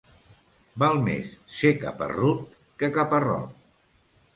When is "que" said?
2.83-2.95